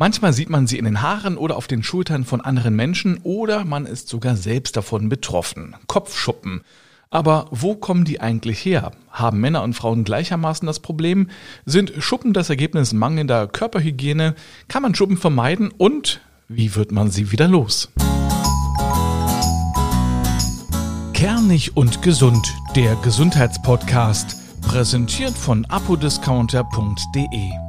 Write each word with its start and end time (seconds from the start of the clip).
Manchmal 0.00 0.32
sieht 0.32 0.48
man 0.48 0.68
sie 0.68 0.78
in 0.78 0.84
den 0.84 1.02
Haaren 1.02 1.36
oder 1.36 1.56
auf 1.56 1.66
den 1.66 1.82
Schultern 1.82 2.24
von 2.24 2.40
anderen 2.40 2.76
Menschen 2.76 3.18
oder 3.24 3.64
man 3.64 3.84
ist 3.84 4.08
sogar 4.08 4.36
selbst 4.36 4.76
davon 4.76 5.08
betroffen. 5.08 5.74
Kopfschuppen. 5.88 6.60
Aber 7.10 7.46
wo 7.50 7.74
kommen 7.74 8.04
die 8.04 8.20
eigentlich 8.20 8.64
her? 8.64 8.92
Haben 9.10 9.40
Männer 9.40 9.64
und 9.64 9.74
Frauen 9.74 10.04
gleichermaßen 10.04 10.66
das 10.66 10.78
Problem? 10.78 11.30
Sind 11.66 11.94
Schuppen 11.98 12.32
das 12.32 12.48
Ergebnis 12.48 12.92
mangelnder 12.92 13.48
Körperhygiene? 13.48 14.36
Kann 14.68 14.82
man 14.82 14.94
Schuppen 14.94 15.16
vermeiden? 15.16 15.72
Und 15.76 16.20
wie 16.46 16.76
wird 16.76 16.92
man 16.92 17.10
sie 17.10 17.32
wieder 17.32 17.48
los? 17.48 17.90
Kernig 21.12 21.76
und 21.76 22.02
gesund, 22.02 22.46
der 22.76 22.94
Gesundheitspodcast, 23.02 24.62
präsentiert 24.62 25.36
von 25.36 25.64
apodiscounter.de. 25.64 27.67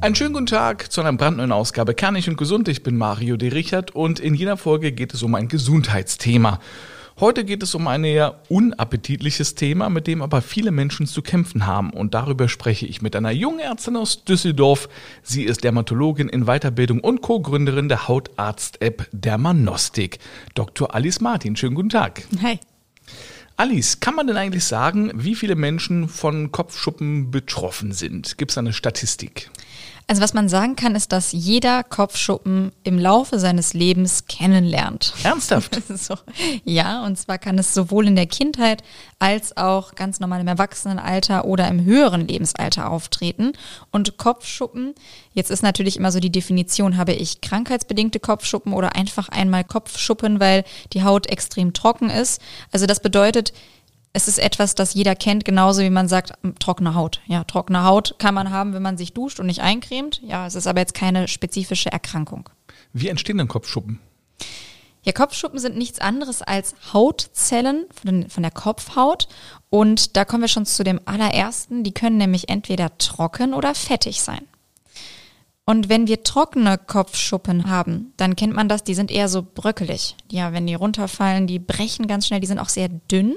Einen 0.00 0.14
schönen 0.14 0.34
guten 0.34 0.46
Tag 0.46 0.92
zu 0.92 1.00
einer 1.00 1.12
brandneuen 1.14 1.52
Ausgabe 1.52 1.94
Kernig 1.94 2.28
und 2.28 2.36
gesund. 2.36 2.68
Ich 2.68 2.82
bin 2.82 2.96
Mario 2.96 3.38
de 3.38 3.48
Richard 3.48 3.94
und 3.94 4.20
in 4.20 4.34
jeder 4.34 4.58
Folge 4.58 4.92
geht 4.92 5.14
es 5.14 5.22
um 5.22 5.34
ein 5.34 5.48
Gesundheitsthema. 5.48 6.60
Heute 7.18 7.44
geht 7.44 7.62
es 7.62 7.74
um 7.74 7.88
ein 7.88 8.04
eher 8.04 8.42
unappetitliches 8.50 9.54
Thema, 9.54 9.88
mit 9.88 10.06
dem 10.06 10.20
aber 10.20 10.42
viele 10.42 10.70
Menschen 10.70 11.06
zu 11.06 11.22
kämpfen 11.22 11.66
haben. 11.66 11.90
Und 11.90 12.12
darüber 12.12 12.46
spreche 12.46 12.84
ich 12.84 13.00
mit 13.00 13.16
einer 13.16 13.30
jungen 13.30 13.58
Ärztin 13.58 13.96
aus 13.96 14.22
Düsseldorf. 14.24 14.90
Sie 15.22 15.44
ist 15.44 15.64
Dermatologin 15.64 16.28
in 16.28 16.44
Weiterbildung 16.44 17.00
und 17.00 17.22
Co-Gründerin 17.22 17.88
der 17.88 18.06
Hautarzt-App 18.06 19.08
Dermanostik. 19.12 20.18
Dr. 20.54 20.94
Alice 20.94 21.22
Martin, 21.22 21.56
schönen 21.56 21.74
guten 21.74 21.88
Tag. 21.88 22.22
Hi. 22.42 22.60
Alice, 23.56 24.00
kann 24.00 24.14
man 24.14 24.26
denn 24.26 24.36
eigentlich 24.36 24.64
sagen, 24.64 25.10
wie 25.14 25.34
viele 25.34 25.56
Menschen 25.56 26.10
von 26.10 26.52
Kopfschuppen 26.52 27.30
betroffen 27.30 27.92
sind? 27.92 28.36
Gibt 28.36 28.50
es 28.50 28.58
eine 28.58 28.74
Statistik? 28.74 29.50
Also 30.08 30.22
was 30.22 30.34
man 30.34 30.48
sagen 30.48 30.76
kann, 30.76 30.94
ist, 30.94 31.10
dass 31.10 31.32
jeder 31.32 31.82
Kopfschuppen 31.82 32.70
im 32.84 32.96
Laufe 32.96 33.40
seines 33.40 33.74
Lebens 33.74 34.26
kennenlernt. 34.26 35.12
Ernsthaft? 35.24 35.82
so. 35.88 36.14
Ja, 36.64 37.04
und 37.04 37.18
zwar 37.18 37.38
kann 37.38 37.58
es 37.58 37.74
sowohl 37.74 38.06
in 38.06 38.14
der 38.14 38.26
Kindheit 38.26 38.84
als 39.18 39.56
auch 39.56 39.96
ganz 39.96 40.20
normal 40.20 40.40
im 40.40 40.46
Erwachsenenalter 40.46 41.44
oder 41.44 41.66
im 41.66 41.84
höheren 41.84 42.28
Lebensalter 42.28 42.88
auftreten. 42.88 43.54
Und 43.90 44.16
Kopfschuppen, 44.16 44.94
jetzt 45.32 45.50
ist 45.50 45.64
natürlich 45.64 45.96
immer 45.96 46.12
so 46.12 46.20
die 46.20 46.30
Definition, 46.30 46.96
habe 46.96 47.12
ich 47.12 47.40
krankheitsbedingte 47.40 48.20
Kopfschuppen 48.20 48.74
oder 48.74 48.94
einfach 48.94 49.28
einmal 49.28 49.64
Kopfschuppen, 49.64 50.38
weil 50.38 50.62
die 50.92 51.02
Haut 51.02 51.26
extrem 51.26 51.72
trocken 51.72 52.10
ist. 52.10 52.40
Also 52.70 52.86
das 52.86 53.00
bedeutet, 53.00 53.52
es 54.16 54.28
ist 54.28 54.38
etwas, 54.38 54.74
das 54.74 54.94
jeder 54.94 55.14
kennt, 55.14 55.44
genauso 55.44 55.82
wie 55.82 55.90
man 55.90 56.08
sagt, 56.08 56.32
trockene 56.58 56.94
Haut. 56.94 57.20
Ja, 57.26 57.44
trockene 57.44 57.84
Haut 57.84 58.14
kann 58.18 58.34
man 58.34 58.50
haben, 58.50 58.72
wenn 58.72 58.80
man 58.80 58.96
sich 58.96 59.12
duscht 59.12 59.38
und 59.40 59.46
nicht 59.46 59.60
eincremt. 59.60 60.22
Ja, 60.24 60.46
es 60.46 60.54
ist 60.54 60.66
aber 60.66 60.80
jetzt 60.80 60.94
keine 60.94 61.28
spezifische 61.28 61.92
Erkrankung. 61.92 62.48
Wie 62.94 63.08
entstehen 63.08 63.36
denn 63.36 63.46
Kopfschuppen? 63.46 64.00
Ja, 65.02 65.12
Kopfschuppen 65.12 65.58
sind 65.58 65.76
nichts 65.76 65.98
anderes 65.98 66.40
als 66.40 66.74
Hautzellen 66.94 67.84
von, 67.92 68.30
von 68.30 68.42
der 68.42 68.52
Kopfhaut. 68.52 69.28
Und 69.68 70.16
da 70.16 70.24
kommen 70.24 70.44
wir 70.44 70.48
schon 70.48 70.64
zu 70.64 70.82
dem 70.82 70.98
allerersten. 71.04 71.84
Die 71.84 71.92
können 71.92 72.16
nämlich 72.16 72.48
entweder 72.48 72.96
trocken 72.96 73.52
oder 73.52 73.74
fettig 73.74 74.22
sein. 74.22 74.48
Und 75.66 75.88
wenn 75.88 76.06
wir 76.06 76.22
trockene 76.22 76.78
Kopfschuppen 76.78 77.68
haben, 77.68 78.14
dann 78.16 78.36
kennt 78.36 78.54
man 78.54 78.68
das, 78.68 78.84
die 78.84 78.94
sind 78.94 79.10
eher 79.10 79.28
so 79.28 79.42
bröckelig. 79.42 80.16
Ja, 80.30 80.52
wenn 80.52 80.66
die 80.66 80.74
runterfallen, 80.74 81.48
die 81.48 81.58
brechen 81.58 82.06
ganz 82.06 82.26
schnell, 82.26 82.40
die 82.40 82.46
sind 82.46 82.60
auch 82.60 82.68
sehr 82.68 82.88
dünn. 82.88 83.36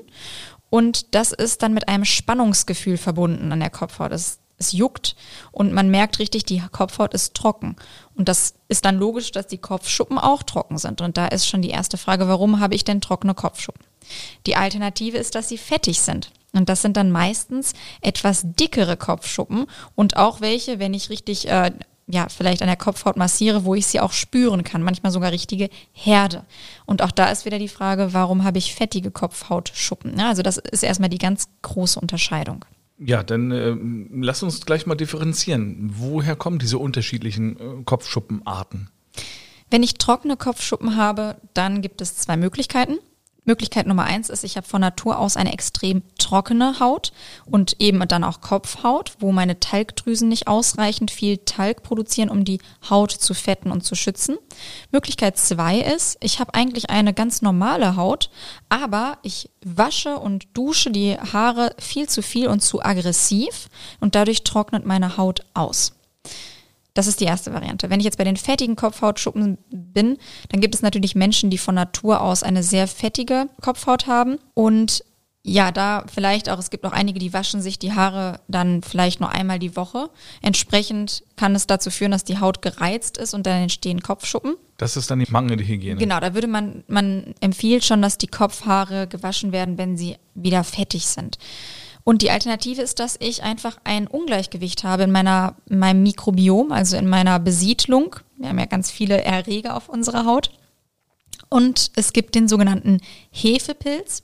Und 0.69 1.15
das 1.15 1.31
ist 1.31 1.63
dann 1.63 1.73
mit 1.73 1.87
einem 1.87 2.05
Spannungsgefühl 2.05 2.97
verbunden 2.97 3.51
an 3.51 3.59
der 3.59 3.69
Kopfhaut. 3.69 4.11
Es, 4.11 4.39
es 4.57 4.71
juckt 4.71 5.15
und 5.51 5.73
man 5.73 5.89
merkt 5.89 6.19
richtig, 6.19 6.43
die 6.43 6.61
Kopfhaut 6.71 7.13
ist 7.13 7.33
trocken. 7.33 7.75
Und 8.15 8.29
das 8.29 8.55
ist 8.67 8.85
dann 8.85 8.97
logisch, 8.97 9.31
dass 9.31 9.47
die 9.47 9.57
Kopfschuppen 9.57 10.17
auch 10.17 10.43
trocken 10.43 10.77
sind. 10.77 11.01
Und 11.01 11.17
da 11.17 11.27
ist 11.27 11.47
schon 11.47 11.61
die 11.61 11.69
erste 11.69 11.97
Frage, 11.97 12.27
warum 12.27 12.59
habe 12.59 12.75
ich 12.75 12.83
denn 12.83 13.01
trockene 13.01 13.33
Kopfschuppen? 13.33 13.83
Die 14.45 14.55
Alternative 14.55 15.17
ist, 15.17 15.35
dass 15.35 15.49
sie 15.49 15.57
fettig 15.57 16.01
sind. 16.01 16.31
Und 16.51 16.67
das 16.67 16.81
sind 16.81 16.97
dann 16.97 17.11
meistens 17.11 17.73
etwas 18.01 18.41
dickere 18.43 18.97
Kopfschuppen 18.97 19.67
und 19.95 20.17
auch 20.17 20.41
welche, 20.41 20.79
wenn 20.79 20.95
ich 20.95 21.11
richtig 21.11 21.47
äh, 21.47 21.71
ja, 22.11 22.27
vielleicht 22.27 22.61
an 22.61 22.67
der 22.67 22.75
Kopfhaut 22.75 23.17
massiere, 23.17 23.65
wo 23.65 23.75
ich 23.75 23.85
sie 23.85 23.99
auch 23.99 24.13
spüren 24.13 24.63
kann, 24.63 24.81
manchmal 24.81 25.11
sogar 25.11 25.31
richtige 25.31 25.69
Herde. 25.91 26.43
Und 26.85 27.03
auch 27.03 27.11
da 27.11 27.27
ist 27.27 27.45
wieder 27.45 27.59
die 27.59 27.67
Frage, 27.67 28.13
warum 28.13 28.43
habe 28.43 28.57
ich 28.57 28.73
fettige 28.73 29.11
Kopfhautschuppen? 29.11 30.17
Ja, 30.17 30.29
also 30.29 30.41
das 30.41 30.57
ist 30.57 30.83
erstmal 30.83 31.09
die 31.09 31.19
ganz 31.19 31.49
große 31.61 31.99
Unterscheidung. 31.99 32.65
Ja, 32.97 33.21
dann 33.21 33.51
äh, 33.51 33.75
lass 34.11 34.41
uns 34.41 34.65
gleich 34.65 34.87
mal 34.87 34.95
differenzieren. 34.95 35.91
Woher 35.95 36.35
kommen 36.35 36.57
diese 36.57 36.79
unterschiedlichen 36.79 37.57
äh, 37.57 37.83
Kopfschuppenarten? 37.85 38.89
Wenn 39.69 39.83
ich 39.83 39.93
trockene 39.93 40.35
Kopfschuppen 40.35 40.97
habe, 40.97 41.35
dann 41.53 41.81
gibt 41.81 42.01
es 42.01 42.17
zwei 42.17 42.37
Möglichkeiten. 42.37 42.97
Möglichkeit 43.49 43.87
Nummer 43.87 44.03
eins 44.03 44.29
ist, 44.29 44.43
ich 44.43 44.57
habe 44.57 44.67
von 44.67 44.79
Natur 44.79 45.17
aus 45.17 45.35
eine 45.35 45.51
extrem 45.53 46.03
trockene 46.19 46.79
Haut 46.79 47.11
und 47.45 47.77
eben 47.79 48.07
dann 48.07 48.23
auch 48.23 48.41
Kopfhaut, 48.41 49.13
wo 49.17 49.31
meine 49.31 49.59
Talgdrüsen 49.59 50.29
nicht 50.29 50.47
ausreichend 50.47 51.09
viel 51.09 51.39
Talg 51.39 51.81
produzieren, 51.81 52.29
um 52.29 52.45
die 52.45 52.59
Haut 52.87 53.11
zu 53.11 53.33
fetten 53.33 53.71
und 53.71 53.83
zu 53.83 53.95
schützen. 53.95 54.37
Möglichkeit 54.91 55.35
zwei 55.37 55.79
ist, 55.79 56.17
ich 56.21 56.39
habe 56.39 56.53
eigentlich 56.53 56.91
eine 56.91 57.11
ganz 57.11 57.41
normale 57.41 57.95
Haut, 57.95 58.29
aber 58.69 59.17
ich 59.23 59.49
wasche 59.65 60.19
und 60.19 60.45
dusche 60.53 60.91
die 60.91 61.17
Haare 61.17 61.75
viel 61.79 62.07
zu 62.07 62.21
viel 62.21 62.49
und 62.49 62.61
zu 62.61 62.83
aggressiv 62.83 63.67
und 63.99 64.13
dadurch 64.13 64.43
trocknet 64.43 64.85
meine 64.85 65.17
Haut 65.17 65.43
aus. 65.55 65.93
Das 66.93 67.07
ist 67.07 67.19
die 67.19 67.25
erste 67.25 67.53
Variante. 67.53 67.89
Wenn 67.89 67.99
ich 67.99 68.05
jetzt 68.05 68.17
bei 68.17 68.23
den 68.23 68.37
fettigen 68.37 68.75
Kopfhautschuppen 68.75 69.57
bin, 69.69 70.17
dann 70.49 70.61
gibt 70.61 70.75
es 70.75 70.81
natürlich 70.81 71.15
Menschen, 71.15 71.49
die 71.49 71.57
von 71.57 71.75
Natur 71.75 72.21
aus 72.21 72.43
eine 72.43 72.63
sehr 72.63 72.87
fettige 72.87 73.47
Kopfhaut 73.61 74.07
haben 74.07 74.37
und 74.53 75.03
ja, 75.41 75.71
da 75.71 76.03
vielleicht 76.13 76.49
auch, 76.49 76.59
es 76.59 76.69
gibt 76.69 76.85
auch 76.85 76.91
einige, 76.91 77.17
die 77.17 77.33
waschen 77.33 77.61
sich 77.61 77.79
die 77.79 77.93
Haare 77.93 78.41
dann 78.47 78.81
vielleicht 78.81 79.21
nur 79.21 79.31
einmal 79.31 79.57
die 79.57 79.75
Woche. 79.75 80.09
Entsprechend 80.41 81.23
kann 81.37 81.55
es 81.55 81.65
dazu 81.65 81.91
führen, 81.91 82.11
dass 82.11 82.25
die 82.25 82.39
Haut 82.39 82.61
gereizt 82.61 83.17
ist 83.17 83.33
und 83.33 83.45
dann 83.45 83.63
entstehen 83.63 84.01
Kopfschuppen. 84.01 84.55
Das 84.77 84.97
ist 84.97 85.09
dann 85.09 85.19
die 85.19 85.31
mangelnde 85.31 85.65
Hygiene. 85.65 85.97
Genau, 85.97 86.19
da 86.19 86.33
würde 86.33 86.47
man, 86.47 86.83
man 86.87 87.35
empfiehlt 87.39 87.85
schon, 87.85 88.01
dass 88.01 88.17
die 88.17 88.27
Kopfhaare 88.27 89.07
gewaschen 89.07 89.51
werden, 89.51 89.77
wenn 89.77 89.97
sie 89.97 90.17
wieder 90.35 90.63
fettig 90.63 91.07
sind. 91.07 91.37
Und 92.09 92.23
die 92.23 92.31
Alternative 92.31 92.81
ist, 92.81 92.97
dass 92.97 93.17
ich 93.19 93.43
einfach 93.43 93.77
ein 93.83 94.07
Ungleichgewicht 94.07 94.83
habe 94.83 95.03
in 95.03 95.11
meiner, 95.11 95.57
in 95.69 95.77
meinem 95.77 96.01
Mikrobiom, 96.01 96.71
also 96.71 96.97
in 96.97 97.07
meiner 97.07 97.37
Besiedlung. 97.37 98.15
Wir 98.35 98.49
haben 98.49 98.57
ja 98.57 98.65
ganz 98.65 98.89
viele 98.89 99.23
Erreger 99.23 99.77
auf 99.77 99.89
unserer 99.89 100.25
Haut. 100.25 100.49
Und 101.49 101.91
es 101.97 102.11
gibt 102.11 102.33
den 102.33 102.47
sogenannten 102.47 102.99
Hefepilz, 103.29 104.23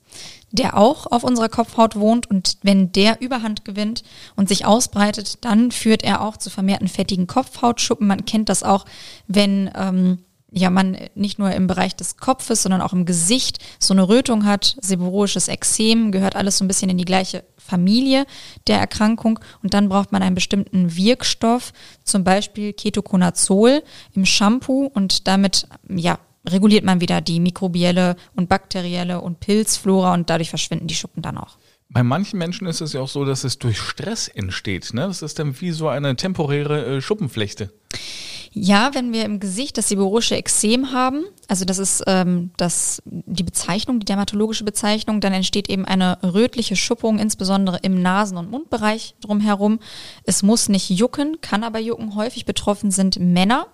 der 0.51 0.75
auch 0.75 1.12
auf 1.12 1.24
unserer 1.24 1.47
Kopfhaut 1.47 1.95
wohnt. 1.95 2.28
Und 2.28 2.57
wenn 2.63 2.91
der 2.91 3.22
Überhand 3.22 3.66
gewinnt 3.66 4.01
und 4.35 4.50
sich 4.50 4.66
ausbreitet, 4.66 5.45
dann 5.45 5.69
führt 5.69 6.03
er 6.03 6.22
auch 6.22 6.38
zu 6.38 6.50
vermehrten 6.50 6.88
fettigen 6.88 7.28
Kopfhautschuppen. 7.28 8.07
Man 8.07 8.25
kennt 8.25 8.50
das 8.50 8.63
auch, 8.63 8.85
wenn 9.28 9.69
ähm, 9.75 10.25
ja 10.56 10.70
man 10.70 10.98
nicht 11.16 11.38
nur 11.38 11.52
im 11.52 11.68
Bereich 11.68 11.96
des 11.96 12.18
Kopfes, 12.18 12.64
sondern 12.64 12.82
auch 12.82 12.94
im 12.94 13.06
Gesicht 13.06 13.60
so 13.78 13.94
eine 13.94 14.08
Rötung 14.08 14.46
hat, 14.46 14.78
seborrhoisches 14.82 15.50
Exem, 15.50 16.12
gehört 16.12 16.36
alles 16.36 16.58
so 16.58 16.66
ein 16.66 16.68
bisschen 16.70 16.90
in 16.90 16.98
die 16.98 17.06
gleiche 17.06 17.44
Familie 17.58 18.26
der 18.68 18.80
Erkrankung 18.80 19.40
und 19.62 19.74
dann 19.74 19.90
braucht 19.90 20.12
man 20.12 20.24
einen 20.24 20.36
bestimmten 20.36 20.96
Wirkstoff, 20.96 21.74
zum 22.04 22.24
Beispiel 22.24 22.72
Ketoconazol 22.72 23.84
im 24.14 24.26
Shampoo 24.26 24.86
und 24.86 25.28
damit 25.28 25.68
ja 25.90 26.20
reguliert 26.48 26.86
man 26.86 27.02
wieder 27.02 27.22
die 27.22 27.40
mikrobielle 27.40 28.16
und 28.36 28.48
bakterielle 28.48 29.20
und 29.20 29.40
Pilzflora 29.40 30.14
und 30.14 30.30
dadurch 30.30 30.50
verschwinden 30.50 30.88
die 30.88 30.96
Schuppen 30.96 31.22
dann 31.22 31.38
auch. 31.38 31.58
Bei 31.90 32.04
manchen 32.04 32.40
Menschen 32.40 32.68
ist 32.68 32.82
es 32.82 32.94
ja 32.94 33.02
auch 33.02 33.10
so, 33.10 33.26
dass 33.26 33.44
es 33.44 33.60
durch 33.60 33.80
Stress 33.80 34.28
entsteht. 34.28 34.94
Ne? 34.94 35.02
Das 35.02 35.22
ist 35.22 35.40
dann 35.40 35.60
wie 35.60 35.72
so 35.72 35.88
eine 35.88 36.16
temporäre 36.16 36.98
äh, 36.98 37.02
Schuppenflechte. 37.02 37.72
Ja, 38.58 38.92
wenn 38.94 39.12
wir 39.12 39.26
im 39.26 39.42
Gesicht 39.42 39.78
das 39.78 39.90
seborrhoische 39.90 40.38
Exem 40.38 40.94
haben, 40.94 41.25
also 41.50 41.66
das 41.66 41.78
ist 41.78 42.04
ähm, 42.07 42.52
das, 42.56 43.02
die 43.04 43.44
Bezeichnung, 43.44 44.00
die 44.00 44.06
dermatologische 44.06 44.63
Bezeichnung, 44.63 45.19
dann 45.19 45.34
entsteht 45.34 45.69
eben 45.69 45.84
eine 45.84 46.18
rötliche 46.24 46.78
Schuppung, 46.78 47.19
insbesondere 47.19 47.80
im 47.81 48.02
Nasen- 48.02 48.38
und 48.38 48.50
Mundbereich 48.50 49.16
drumherum. 49.19 49.80
Es 50.24 50.42
muss 50.42 50.69
nicht 50.69 50.90
jucken, 50.90 51.42
kann 51.42 51.66
aber 51.66 51.80
jucken. 51.80 52.16
Häufig 52.16 52.46
betroffen 52.46 52.92
sind 52.92 53.19
Männer. 53.19 53.68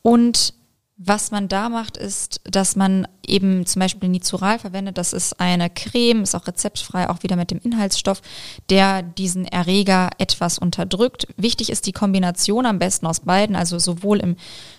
Und 0.00 0.54
was 0.96 1.32
man 1.32 1.48
da 1.48 1.68
macht, 1.68 1.96
ist, 1.96 2.40
dass 2.44 2.76
man 2.76 3.08
eben 3.26 3.66
zum 3.66 3.80
Beispiel 3.80 4.08
Nizural 4.08 4.60
verwendet. 4.60 4.96
Das 4.96 5.12
ist 5.12 5.40
eine 5.40 5.68
Creme, 5.68 6.22
ist 6.22 6.36
auch 6.36 6.46
rezeptfrei, 6.46 7.10
auch 7.10 7.24
wieder 7.24 7.34
mit 7.34 7.50
dem 7.50 7.58
Inhaltsstoff, 7.58 8.22
der 8.70 9.02
diesen 9.02 9.44
Erreger 9.44 10.10
etwas 10.18 10.58
unterdrückt. 10.58 11.26
Wichtig 11.36 11.70
ist 11.70 11.86
die 11.86 11.92
Kombination 11.92 12.64
am 12.64 12.78
besten 12.78 13.06
aus 13.06 13.20
beiden, 13.20 13.56
also 13.56 13.78
sowohl 13.80 14.20
im, 14.20 14.36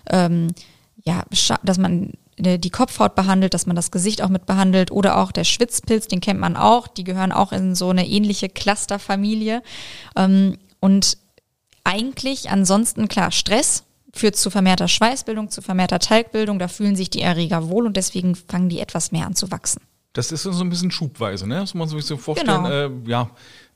ähm, 0.09 0.47
ja, 1.03 1.23
dass 1.63 1.77
man 1.77 2.13
die 2.37 2.69
Kopfhaut 2.69 3.15
behandelt, 3.15 3.53
dass 3.53 3.65
man 3.65 3.75
das 3.75 3.91
Gesicht 3.91 4.21
auch 4.21 4.29
mit 4.29 4.45
behandelt 4.45 4.91
oder 4.91 5.17
auch 5.17 5.31
der 5.31 5.45
Schwitzpilz, 5.45 6.07
den 6.07 6.19
kennt 6.21 6.39
man 6.39 6.55
auch. 6.57 6.87
Die 6.87 7.03
gehören 7.03 7.31
auch 7.31 7.51
in 7.51 7.75
so 7.75 7.89
eine 7.89 8.07
ähnliche 8.07 8.49
Clusterfamilie. 8.49 9.63
Ähm, 10.15 10.57
und 10.79 11.17
eigentlich 11.83 12.49
ansonsten 12.49 13.07
klar 13.07 13.31
Stress 13.31 13.83
führt 14.15 14.35
zu 14.35 14.49
vermehrter 14.49 14.87
Schweißbildung, 14.87 15.49
zu 15.49 15.61
vermehrter 15.61 15.99
Talgbildung. 15.99 16.57
Da 16.59 16.67
fühlen 16.67 16.95
sich 16.95 17.09
die 17.09 17.21
Erreger 17.21 17.69
wohl 17.69 17.85
und 17.85 17.97
deswegen 17.97 18.35
fangen 18.35 18.69
die 18.69 18.79
etwas 18.79 19.11
mehr 19.11 19.25
an 19.25 19.35
zu 19.35 19.51
wachsen. 19.51 19.81
Das 20.13 20.31
ist 20.31 20.43
so 20.43 20.63
ein 20.63 20.69
bisschen 20.69 20.91
schubweise, 20.91 21.45
ne? 21.47 21.59
Das 21.59 21.73
muss 21.73 21.89
man 21.91 21.99
sich 21.99 22.07
so 22.07 22.17
vorstellen. 22.17 22.63
Genau. 22.63 22.69
Äh, 22.69 22.89
ja, 23.05 23.29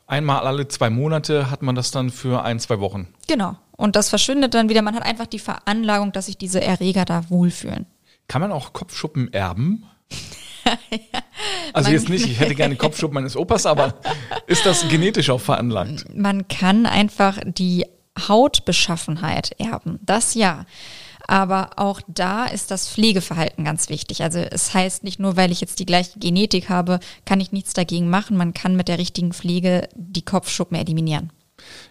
einmal 0.07 0.39
alle 0.41 0.67
zwei 0.69 0.89
Monate 0.89 1.51
hat 1.51 1.61
man 1.61 1.75
das 1.75 1.91
dann 1.91 2.09
für 2.09 2.43
ein, 2.43 2.59
zwei 2.59 2.79
Wochen. 2.79 3.09
Genau. 3.27 3.57
Und 3.75 3.95
das 3.95 4.09
verschwindet 4.09 4.53
dann 4.53 4.69
wieder. 4.69 4.81
Man 4.81 4.95
hat 4.95 5.03
einfach 5.03 5.27
die 5.27 5.39
Veranlagung, 5.39 6.13
dass 6.13 6.27
sich 6.27 6.37
diese 6.37 6.61
Erreger 6.61 7.05
da 7.05 7.29
wohlfühlen. 7.29 7.85
Kann 8.27 8.41
man 8.41 8.51
auch 8.51 8.71
Kopfschuppen 8.71 9.33
erben? 9.33 9.83
also 11.73 11.87
Man- 11.89 11.93
jetzt 11.93 12.09
nicht, 12.09 12.25
ich 12.25 12.39
hätte 12.39 12.55
gerne 12.55 12.75
Kopfschuppen 12.75 13.15
meines 13.15 13.35
Opas, 13.35 13.65
aber 13.65 13.95
ist 14.47 14.65
das 14.65 14.87
genetisch 14.87 15.29
auch 15.29 15.41
veranlagt? 15.41 16.05
Man 16.15 16.47
kann 16.47 16.85
einfach 16.85 17.37
die 17.45 17.85
Hautbeschaffenheit 18.27 19.55
erben. 19.59 19.99
Das 20.01 20.33
ja. 20.33 20.65
Aber 21.27 21.71
auch 21.75 22.01
da 22.07 22.45
ist 22.45 22.71
das 22.71 22.89
Pflegeverhalten 22.89 23.63
ganz 23.63 23.89
wichtig. 23.89 24.23
Also 24.23 24.39
es 24.39 24.73
heißt 24.73 25.03
nicht 25.03 25.19
nur, 25.19 25.37
weil 25.37 25.51
ich 25.51 25.61
jetzt 25.61 25.77
die 25.77 25.85
gleiche 25.85 26.17
Genetik 26.17 26.69
habe, 26.69 26.99
kann 27.23 27.39
ich 27.39 27.51
nichts 27.51 27.73
dagegen 27.73 28.09
machen. 28.09 28.35
Man 28.35 28.55
kann 28.55 28.75
mit 28.75 28.87
der 28.87 28.97
richtigen 28.97 29.31
Pflege 29.31 29.87
die 29.93 30.25
Kopfschuppen 30.25 30.75
eliminieren. 30.75 31.31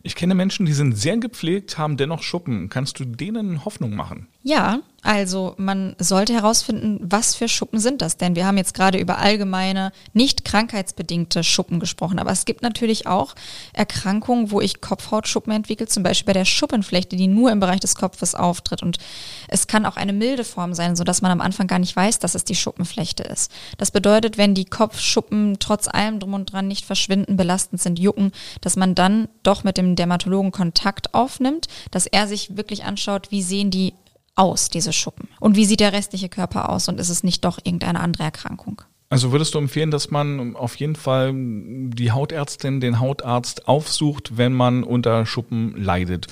Ich 0.02 0.16
kenne 0.16 0.34
Menschen, 0.34 0.66
die 0.66 0.72
sind 0.72 0.96
sehr 0.98 1.18
gepflegt, 1.18 1.78
haben 1.78 1.96
dennoch 1.96 2.22
Schuppen. 2.22 2.68
Kannst 2.68 2.98
du 2.98 3.04
denen 3.04 3.64
Hoffnung 3.64 3.94
machen? 3.94 4.26
Ja, 4.42 4.80
also 5.02 5.54
man 5.58 5.94
sollte 5.98 6.32
herausfinden, 6.32 6.98
was 7.00 7.36
für 7.36 7.48
Schuppen 7.48 7.78
sind 7.78 8.02
das 8.02 8.16
denn? 8.16 8.34
Wir 8.34 8.46
haben 8.46 8.56
jetzt 8.56 8.74
gerade 8.74 8.98
über 8.98 9.18
allgemeine, 9.18 9.92
nicht 10.12 10.44
krankheitsbedingte 10.44 11.44
Schuppen 11.44 11.78
gesprochen, 11.78 12.18
aber 12.18 12.32
es 12.32 12.44
gibt 12.44 12.62
natürlich 12.62 13.06
auch 13.06 13.36
Erkrankungen, 13.72 14.50
wo 14.50 14.60
ich 14.60 14.80
Kopfhautschuppen 14.80 15.52
entwickle, 15.52 15.86
zum 15.86 16.02
Beispiel 16.02 16.26
bei 16.26 16.32
der 16.32 16.44
Schuppenflechte, 16.44 17.14
die 17.14 17.28
nur 17.28 17.52
im 17.52 17.60
Bereich 17.60 17.78
des 17.78 17.94
Kopfes 17.94 18.34
auftritt. 18.34 18.82
Und 18.82 18.98
es 19.46 19.68
kann 19.68 19.86
auch 19.86 19.96
eine 19.96 20.12
milde 20.12 20.42
Form 20.42 20.74
sein, 20.74 20.96
sodass 20.96 21.22
man 21.22 21.30
am 21.30 21.40
Anfang 21.40 21.68
gar 21.68 21.78
nicht 21.78 21.94
weiß, 21.94 22.18
dass 22.18 22.34
es 22.34 22.42
die 22.42 22.56
Schuppenflechte 22.56 23.22
ist. 23.22 23.52
Das 23.76 23.92
bedeutet, 23.92 24.36
wenn 24.36 24.54
die 24.54 24.64
Kopfschuppen 24.64 25.58
trotz 25.60 25.86
allem 25.86 26.18
drum 26.18 26.34
und 26.34 26.52
dran 26.52 26.66
nicht 26.66 26.84
verschwinden, 26.84 27.36
belastend 27.36 27.80
sind, 27.80 28.00
jucken, 28.00 28.32
dass 28.62 28.74
man 28.74 28.96
dann 28.96 29.28
doch 29.44 29.62
mit 29.62 29.76
dem 29.76 29.94
Dermatologen 29.94 30.50
Kontakt 30.50 31.14
aufnimmt, 31.14 31.68
dass 31.92 32.06
er 32.06 32.26
sich 32.26 32.56
wirklich 32.56 32.82
anschaut, 32.84 33.30
wie 33.30 33.42
sehen 33.42 33.70
die 33.70 33.94
aus, 34.38 34.68
diese 34.70 34.92
Schuppen? 34.92 35.28
Und 35.40 35.56
wie 35.56 35.64
sieht 35.64 35.80
der 35.80 35.92
restliche 35.92 36.28
Körper 36.28 36.70
aus? 36.70 36.88
Und 36.88 37.00
ist 37.00 37.10
es 37.10 37.24
nicht 37.24 37.44
doch 37.44 37.58
irgendeine 37.62 38.00
andere 38.00 38.24
Erkrankung? 38.24 38.82
Also 39.10 39.32
würdest 39.32 39.54
du 39.54 39.58
empfehlen, 39.58 39.90
dass 39.90 40.10
man 40.10 40.54
auf 40.54 40.76
jeden 40.76 40.96
Fall 40.96 41.32
die 41.34 42.12
Hautärztin, 42.12 42.80
den 42.80 43.00
Hautarzt 43.00 43.66
aufsucht, 43.66 44.36
wenn 44.36 44.52
man 44.52 44.84
unter 44.84 45.24
Schuppen 45.24 45.74
leidet? 45.76 46.26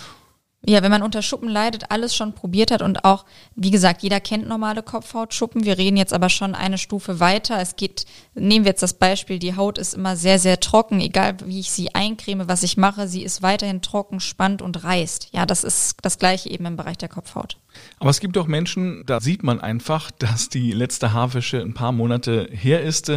Ja, 0.68 0.82
wenn 0.82 0.90
man 0.90 1.02
unter 1.02 1.22
Schuppen 1.22 1.48
leidet, 1.48 1.92
alles 1.92 2.16
schon 2.16 2.32
probiert 2.32 2.72
hat 2.72 2.82
und 2.82 3.04
auch, 3.04 3.24
wie 3.54 3.70
gesagt, 3.70 4.02
jeder 4.02 4.18
kennt 4.18 4.48
normale 4.48 4.82
Kopfhautschuppen. 4.82 5.64
Wir 5.64 5.78
reden 5.78 5.96
jetzt 5.96 6.12
aber 6.12 6.28
schon 6.28 6.56
eine 6.56 6.76
Stufe 6.76 7.20
weiter. 7.20 7.60
Es 7.60 7.76
geht, 7.76 8.04
nehmen 8.34 8.64
wir 8.64 8.70
jetzt 8.70 8.82
das 8.82 8.94
Beispiel, 8.94 9.38
die 9.38 9.54
Haut 9.54 9.78
ist 9.78 9.94
immer 9.94 10.16
sehr, 10.16 10.40
sehr 10.40 10.58
trocken, 10.58 11.00
egal 11.00 11.36
wie 11.44 11.60
ich 11.60 11.70
sie 11.70 11.94
eincreme, 11.94 12.48
was 12.48 12.64
ich 12.64 12.76
mache, 12.76 13.06
sie 13.06 13.22
ist 13.22 13.42
weiterhin 13.42 13.80
trocken, 13.80 14.18
spannt 14.18 14.60
und 14.60 14.82
reißt. 14.82 15.28
Ja, 15.32 15.46
das 15.46 15.62
ist 15.62 15.98
das 16.02 16.18
gleiche 16.18 16.50
eben 16.50 16.66
im 16.66 16.76
Bereich 16.76 16.98
der 16.98 17.08
Kopfhaut. 17.08 17.58
Aber 18.00 18.10
es 18.10 18.20
gibt 18.20 18.36
auch 18.38 18.46
Menschen, 18.46 19.04
da 19.06 19.20
sieht 19.20 19.42
man 19.42 19.60
einfach, 19.60 20.10
dass 20.10 20.48
die 20.48 20.72
letzte 20.72 21.12
Haarwäsche 21.12 21.60
ein 21.60 21.74
paar 21.74 21.92
Monate 21.92 22.48
her 22.50 22.82
ist. 22.82 23.12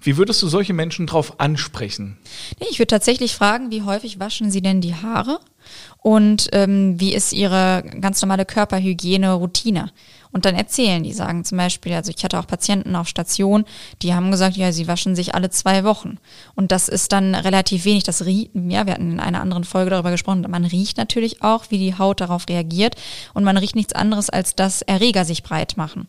Wie 0.00 0.16
würdest 0.16 0.42
du 0.42 0.48
solche 0.48 0.72
Menschen 0.72 1.06
drauf 1.06 1.38
ansprechen? 1.38 2.18
Ich 2.70 2.78
würde 2.78 2.88
tatsächlich 2.88 3.34
fragen, 3.34 3.70
wie 3.70 3.82
häufig 3.82 4.18
waschen 4.18 4.50
Sie 4.50 4.62
denn 4.62 4.80
die 4.80 4.94
Haare? 4.94 5.40
Und 5.98 6.48
ähm, 6.52 6.98
wie 7.00 7.14
ist 7.14 7.32
Ihre 7.32 7.82
ganz 8.00 8.22
normale 8.22 8.44
Körperhygiene-Routine? 8.44 9.90
Und 10.30 10.44
dann 10.44 10.54
erzählen 10.54 11.02
die, 11.02 11.12
sagen 11.12 11.44
zum 11.44 11.58
Beispiel, 11.58 11.94
also 11.94 12.12
ich 12.14 12.22
hatte 12.22 12.38
auch 12.38 12.46
Patienten 12.46 12.94
auf 12.96 13.08
Station, 13.08 13.64
die 14.02 14.14
haben 14.14 14.30
gesagt, 14.30 14.56
ja, 14.56 14.72
sie 14.72 14.86
waschen 14.86 15.16
sich 15.16 15.34
alle 15.34 15.50
zwei 15.50 15.84
Wochen. 15.84 16.18
Und 16.54 16.70
das 16.70 16.88
ist 16.88 17.12
dann 17.12 17.34
relativ 17.34 17.84
wenig. 17.84 18.04
Das 18.04 18.24
riecht, 18.24 18.50
ja, 18.54 18.86
wir 18.86 18.94
hatten 18.94 19.12
in 19.12 19.20
einer 19.20 19.40
anderen 19.40 19.64
Folge 19.64 19.90
darüber 19.90 20.10
gesprochen, 20.10 20.46
man 20.48 20.64
riecht 20.64 20.98
natürlich 20.98 21.42
auch, 21.42 21.64
wie 21.70 21.78
die 21.78 21.96
Haut 21.96 22.20
darauf 22.20 22.48
reagiert. 22.48 22.94
Und 23.34 23.44
man 23.44 23.56
riecht 23.56 23.76
nichts 23.76 23.94
anderes, 23.94 24.30
als 24.30 24.54
dass 24.54 24.82
Erreger 24.82 25.24
sich 25.24 25.42
breit 25.42 25.76
machen. 25.76 26.08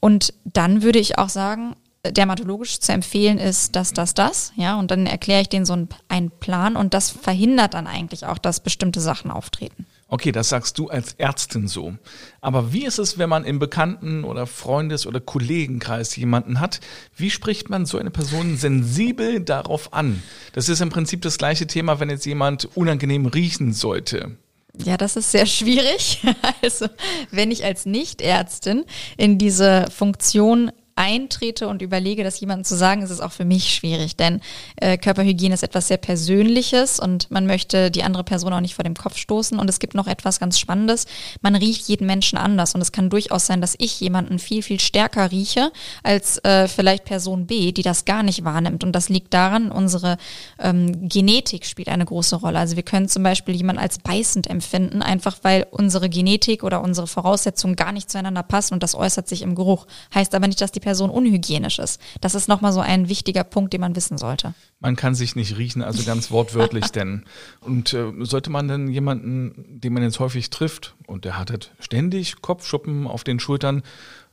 Und 0.00 0.34
dann 0.44 0.82
würde 0.82 0.98
ich 0.98 1.18
auch 1.18 1.28
sagen, 1.28 1.76
dermatologisch 2.10 2.80
zu 2.80 2.92
empfehlen 2.92 3.38
ist 3.38 3.76
das, 3.76 3.92
das, 3.92 4.14
das, 4.14 4.52
ja, 4.56 4.78
und 4.78 4.90
dann 4.90 5.06
erkläre 5.06 5.42
ich 5.42 5.48
denen 5.48 5.64
so 5.64 5.72
einen, 5.72 5.88
einen 6.08 6.30
Plan 6.30 6.76
und 6.76 6.94
das 6.94 7.10
verhindert 7.10 7.74
dann 7.74 7.86
eigentlich 7.86 8.26
auch, 8.26 8.38
dass 8.38 8.60
bestimmte 8.60 9.00
Sachen 9.00 9.30
auftreten. 9.30 9.86
Okay, 10.08 10.32
das 10.32 10.50
sagst 10.50 10.78
du 10.78 10.88
als 10.88 11.14
Ärztin 11.14 11.68
so. 11.68 11.94
Aber 12.42 12.72
wie 12.72 12.84
ist 12.84 12.98
es, 12.98 13.16
wenn 13.16 13.30
man 13.30 13.44
im 13.44 13.58
Bekannten- 13.58 14.24
oder 14.24 14.46
Freundes- 14.46 15.06
oder 15.06 15.20
Kollegenkreis 15.20 16.14
jemanden 16.16 16.60
hat? 16.60 16.80
Wie 17.16 17.30
spricht 17.30 17.70
man 17.70 17.86
so 17.86 17.96
eine 17.96 18.10
Person 18.10 18.58
sensibel 18.58 19.40
darauf 19.40 19.94
an? 19.94 20.22
Das 20.52 20.68
ist 20.68 20.82
im 20.82 20.90
Prinzip 20.90 21.22
das 21.22 21.38
gleiche 21.38 21.66
Thema, 21.66 21.98
wenn 21.98 22.10
jetzt 22.10 22.26
jemand 22.26 22.68
unangenehm 22.76 23.24
riechen 23.24 23.72
sollte. 23.72 24.36
Ja, 24.76 24.96
das 24.96 25.16
ist 25.16 25.30
sehr 25.30 25.46
schwierig. 25.46 26.20
Also, 26.62 26.86
wenn 27.32 27.50
ich 27.50 27.64
als 27.64 27.86
Nichtärztin 27.86 28.84
in 29.16 29.36
diese 29.36 29.86
Funktion 29.90 30.70
eintrete 30.96 31.68
und 31.68 31.82
überlege, 31.82 32.24
das 32.24 32.38
jemandem 32.40 32.64
zu 32.64 32.76
sagen, 32.76 33.02
ist 33.02 33.10
es 33.10 33.20
auch 33.20 33.32
für 33.32 33.44
mich 33.44 33.74
schwierig, 33.74 34.16
denn 34.16 34.40
äh, 34.76 34.98
Körperhygiene 34.98 35.54
ist 35.54 35.62
etwas 35.62 35.88
sehr 35.88 35.96
Persönliches 35.96 37.00
und 37.00 37.30
man 37.30 37.46
möchte 37.46 37.90
die 37.90 38.02
andere 38.02 38.24
Person 38.24 38.52
auch 38.52 38.60
nicht 38.60 38.74
vor 38.74 38.84
dem 38.84 38.94
Kopf 38.94 39.16
stoßen. 39.16 39.58
Und 39.58 39.68
es 39.70 39.78
gibt 39.78 39.94
noch 39.94 40.06
etwas 40.06 40.40
ganz 40.40 40.58
Spannendes. 40.58 41.06
Man 41.40 41.54
riecht 41.54 41.88
jeden 41.88 42.06
Menschen 42.06 42.38
anders 42.38 42.74
und 42.74 42.80
es 42.80 42.92
kann 42.92 43.10
durchaus 43.10 43.46
sein, 43.46 43.60
dass 43.60 43.74
ich 43.78 44.00
jemanden 44.00 44.38
viel, 44.38 44.62
viel 44.62 44.80
stärker 44.80 45.30
rieche 45.30 45.72
als 46.02 46.38
äh, 46.44 46.68
vielleicht 46.68 47.04
Person 47.04 47.46
B, 47.46 47.72
die 47.72 47.82
das 47.82 48.04
gar 48.04 48.22
nicht 48.22 48.44
wahrnimmt. 48.44 48.84
Und 48.84 48.92
das 48.92 49.08
liegt 49.08 49.32
daran, 49.32 49.70
unsere 49.70 50.18
ähm, 50.58 51.08
Genetik 51.08 51.64
spielt 51.66 51.88
eine 51.88 52.04
große 52.04 52.36
Rolle. 52.36 52.58
Also 52.58 52.76
wir 52.76 52.82
können 52.82 53.08
zum 53.08 53.22
Beispiel 53.22 53.54
jemanden 53.54 53.80
als 53.80 53.98
beißend 53.98 54.48
empfinden, 54.48 55.02
einfach 55.02 55.38
weil 55.42 55.66
unsere 55.70 56.08
Genetik 56.08 56.64
oder 56.64 56.82
unsere 56.82 57.06
Voraussetzungen 57.06 57.76
gar 57.76 57.92
nicht 57.92 58.10
zueinander 58.10 58.42
passen 58.42 58.74
und 58.74 58.82
das 58.82 58.94
äußert 58.94 59.28
sich 59.28 59.42
im 59.42 59.54
Geruch. 59.54 59.86
Heißt 60.14 60.34
aber 60.34 60.46
nicht, 60.46 60.60
dass 60.60 60.72
die 60.72 60.80
Person 60.82 61.08
unhygienisch 61.08 61.78
ist. 61.78 61.98
Das 62.20 62.34
ist 62.34 62.48
nochmal 62.48 62.74
so 62.74 62.80
ein 62.80 63.08
wichtiger 63.08 63.44
Punkt, 63.44 63.72
den 63.72 63.80
man 63.80 63.96
wissen 63.96 64.18
sollte. 64.18 64.52
Man 64.80 64.96
kann 64.96 65.14
sich 65.14 65.34
nicht 65.34 65.56
riechen, 65.56 65.80
also 65.82 66.02
ganz 66.04 66.30
wortwörtlich 66.30 66.86
denn. 66.92 67.24
Und 67.60 67.94
äh, 67.94 68.12
sollte 68.20 68.50
man 68.50 68.68
denn 68.68 68.88
jemanden, 68.88 69.80
den 69.80 69.94
man 69.94 70.02
jetzt 70.02 70.20
häufig 70.20 70.50
trifft 70.50 70.94
und 71.06 71.24
der 71.24 71.38
hat 71.38 71.50
halt 71.50 71.72
ständig 71.80 72.42
Kopfschuppen 72.42 73.06
auf 73.06 73.24
den 73.24 73.40
Schultern, 73.40 73.82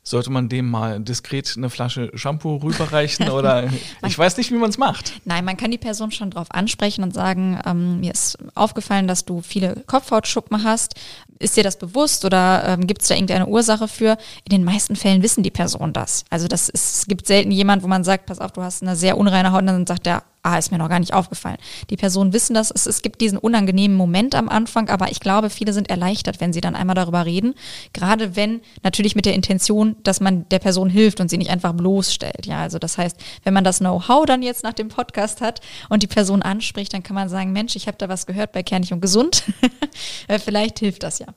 sollte 0.03 0.31
man 0.31 0.49
dem 0.49 0.69
mal 0.69 0.99
diskret 0.99 1.53
eine 1.55 1.69
Flasche 1.69 2.11
Shampoo 2.15 2.57
rüberreichen 2.57 3.29
oder 3.29 3.69
ich 4.05 4.17
weiß 4.17 4.37
nicht, 4.37 4.51
wie 4.51 4.57
man 4.57 4.69
es 4.69 4.77
macht. 4.77 5.13
Nein, 5.25 5.45
man 5.45 5.57
kann 5.57 5.71
die 5.71 5.77
Person 5.77 6.11
schon 6.11 6.31
darauf 6.31 6.51
ansprechen 6.51 7.03
und 7.03 7.13
sagen, 7.13 7.59
ähm, 7.65 7.99
mir 7.99 8.11
ist 8.13 8.37
aufgefallen, 8.55 9.07
dass 9.07 9.25
du 9.25 9.41
viele 9.41 9.83
Kopfhautschuppen 9.85 10.63
hast. 10.63 10.95
Ist 11.41 11.55
dir 11.55 11.63
das 11.63 11.77
bewusst 11.77 12.25
oder 12.25 12.63
ähm, 12.65 12.85
gibt 12.85 13.01
es 13.01 13.07
da 13.07 13.15
irgendeine 13.15 13.47
Ursache 13.47 13.87
für? 13.87 14.17
In 14.43 14.51
den 14.51 14.63
meisten 14.65 14.97
Fällen 14.97 15.23
wissen 15.23 15.41
die 15.41 15.51
Personen 15.51 15.93
das. 15.93 16.25
Also 16.29 16.49
das 16.49 16.67
ist, 16.67 16.95
es 16.97 17.07
gibt 17.07 17.25
selten 17.27 17.49
jemand, 17.51 17.81
wo 17.81 17.87
man 17.87 18.03
sagt, 18.03 18.25
pass 18.25 18.39
auf, 18.39 18.51
du 18.51 18.61
hast 18.61 18.81
eine 18.81 18.97
sehr 18.97 19.17
unreine 19.17 19.53
Haut 19.53 19.61
und 19.61 19.67
dann 19.67 19.87
sagt 19.87 20.05
der, 20.05 20.23
ah, 20.43 20.57
ist 20.57 20.71
mir 20.71 20.77
noch 20.77 20.89
gar 20.89 20.99
nicht 20.99 21.13
aufgefallen. 21.13 21.57
Die 21.89 21.97
Personen 21.97 22.33
wissen 22.33 22.53
das. 22.53 22.71
Es, 22.71 22.85
es 22.85 23.01
gibt 23.01 23.21
diesen 23.21 23.37
unangenehmen 23.37 23.97
Moment 23.97 24.35
am 24.35 24.49
Anfang, 24.49 24.89
aber 24.89 25.11
ich 25.11 25.19
glaube, 25.19 25.49
viele 25.49 25.73
sind 25.73 25.89
erleichtert, 25.89 26.39
wenn 26.39 26.53
sie 26.53 26.61
dann 26.61 26.75
einmal 26.75 26.95
darüber 26.95 27.25
reden. 27.25 27.55
Gerade 27.93 28.35
wenn 28.35 28.61
natürlich 28.83 29.15
mit 29.15 29.25
der 29.25 29.33
Intention, 29.33 29.95
dass 30.03 30.21
man 30.21 30.47
der 30.49 30.59
Person 30.59 30.89
hilft 30.89 31.19
und 31.19 31.29
sie 31.29 31.37
nicht 31.37 31.49
einfach 31.49 31.73
bloßstellt. 31.73 32.45
Ja, 32.45 32.61
also 32.61 32.79
das 32.79 32.97
heißt, 32.97 33.17
wenn 33.43 33.53
man 33.53 33.63
das 33.63 33.79
Know-how 33.79 34.25
dann 34.25 34.41
jetzt 34.41 34.63
nach 34.63 34.73
dem 34.73 34.87
Podcast 34.87 35.41
hat 35.41 35.61
und 35.89 36.03
die 36.03 36.07
Person 36.07 36.41
anspricht, 36.41 36.93
dann 36.93 37.03
kann 37.03 37.15
man 37.15 37.29
sagen, 37.29 37.51
Mensch, 37.51 37.75
ich 37.75 37.87
habe 37.87 37.97
da 37.97 38.09
was 38.09 38.25
gehört 38.25 38.51
bei 38.51 38.63
Kernig 38.63 38.93
und 38.93 39.01
Gesund. 39.01 39.43
Äh, 40.27 40.39
Vielleicht 40.39 40.79
hilft 40.79 41.03
das 41.03 41.19
ja. 41.19 41.27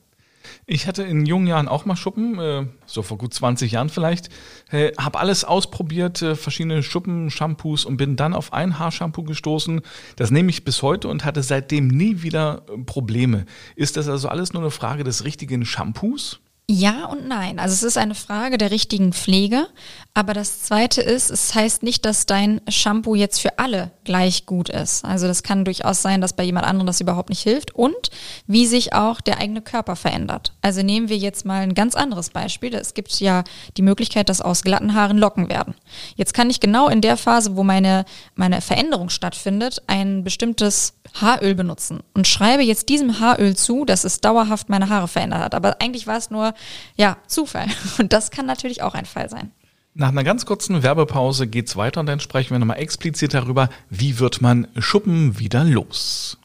Ich 0.65 0.87
hatte 0.87 1.03
in 1.03 1.25
jungen 1.25 1.47
Jahren 1.47 1.67
auch 1.67 1.85
mal 1.85 1.95
Schuppen, 1.95 2.39
äh, 2.39 2.65
so 2.85 3.01
vor 3.01 3.17
gut 3.17 3.33
20 3.33 3.73
Jahren 3.73 3.89
vielleicht. 3.89 4.29
Äh, 4.71 4.93
habe 4.97 5.19
alles 5.19 5.43
ausprobiert, 5.43 6.21
äh, 6.21 6.35
verschiedene 6.35 6.83
Schuppen, 6.83 7.29
Shampoos 7.29 7.83
und 7.85 7.97
bin 7.97 8.15
dann 8.15 8.33
auf 8.33 8.53
ein 8.53 8.79
Haarshampoo 8.79 9.23
gestoßen. 9.23 9.81
Das 10.15 10.31
nehme 10.31 10.49
ich 10.49 10.63
bis 10.63 10.81
heute 10.81 11.09
und 11.09 11.25
hatte 11.25 11.43
seitdem 11.43 11.87
nie 11.87 12.21
wieder 12.21 12.63
äh, 12.69 12.77
Probleme. 12.77 13.45
Ist 13.75 13.97
das 13.97 14.07
also 14.07 14.29
alles 14.29 14.53
nur 14.53 14.61
eine 14.61 14.71
Frage 14.71 15.03
des 15.03 15.25
richtigen 15.25 15.65
Shampoos? 15.65 16.39
Ja 16.69 17.05
und 17.07 17.27
nein. 17.27 17.59
Also 17.59 17.73
es 17.73 17.83
ist 17.83 17.97
eine 17.97 18.15
Frage 18.15 18.57
der 18.57 18.71
richtigen 18.71 19.11
Pflege. 19.11 19.67
Aber 20.15 20.35
das 20.35 20.61
Zweite 20.61 21.01
ist, 21.01 21.31
es 21.31 21.55
heißt 21.55 21.81
nicht, 21.81 22.05
dass 22.05 22.27
dein 22.27 22.61
Shampoo 22.69 23.15
jetzt 23.15 23.39
für 23.39 23.57
alle 23.57 23.89
gleich 24.03 24.45
gut 24.45 24.69
ist. 24.69 25.03
Also 25.03 25.25
das 25.25 25.41
kann 25.41 25.65
durchaus 25.65 26.03
sein, 26.03 26.21
dass 26.21 26.33
bei 26.33 26.43
jemand 26.43 26.67
anderem 26.67 26.85
das 26.85 27.01
überhaupt 27.01 27.29
nicht 27.29 27.41
hilft 27.41 27.73
und 27.73 28.11
wie 28.45 28.67
sich 28.67 28.93
auch 28.93 29.21
der 29.21 29.39
eigene 29.39 29.63
Körper 29.63 29.95
verändert. 29.95 30.53
Also 30.61 30.83
nehmen 30.83 31.09
wir 31.09 31.17
jetzt 31.17 31.45
mal 31.45 31.61
ein 31.61 31.73
ganz 31.73 31.95
anderes 31.95 32.29
Beispiel. 32.29 32.75
Es 32.75 32.93
gibt 32.93 33.19
ja 33.21 33.43
die 33.75 33.81
Möglichkeit, 33.81 34.29
dass 34.29 34.39
aus 34.39 34.61
glatten 34.61 34.93
Haaren 34.93 35.17
Locken 35.17 35.49
werden. 35.49 35.73
Jetzt 36.15 36.35
kann 36.35 36.51
ich 36.51 36.59
genau 36.59 36.89
in 36.89 37.01
der 37.01 37.17
Phase, 37.17 37.55
wo 37.55 37.63
meine, 37.63 38.05
meine 38.35 38.61
Veränderung 38.61 39.09
stattfindet, 39.09 39.81
ein 39.87 40.23
bestimmtes 40.23 40.93
Haaröl 41.15 41.55
benutzen 41.55 42.03
und 42.13 42.27
schreibe 42.27 42.61
jetzt 42.61 42.89
diesem 42.89 43.19
Haaröl 43.19 43.55
zu, 43.55 43.83
dass 43.83 44.03
es 44.03 44.21
dauerhaft 44.21 44.69
meine 44.69 44.89
Haare 44.89 45.07
verändert 45.07 45.41
hat. 45.41 45.55
Aber 45.55 45.81
eigentlich 45.81 46.05
war 46.05 46.17
es 46.17 46.29
nur, 46.29 46.53
ja, 46.97 47.17
Zufall. 47.25 47.65
Und 47.97 48.13
das 48.13 48.29
kann 48.29 48.45
natürlich 48.45 48.83
auch 48.83 48.93
ein 48.93 49.05
Fall 49.05 49.29
sein. 49.29 49.51
Nach 49.95 50.07
einer 50.07 50.23
ganz 50.23 50.47
kurzen 50.47 50.81
Werbepause 50.81 51.45
geht's 51.45 51.75
weiter 51.75 51.99
und 51.99 52.07
dann 52.07 52.19
sprechen 52.19 52.49
wir 52.49 52.57
nochmal 52.57 52.79
explizit 52.79 53.35
darüber, 53.35 53.69
wie 53.91 54.17
wird 54.17 54.41
man 54.41 54.67
Schuppen 54.79 55.37
wieder 55.37 55.63
los. 55.63 56.39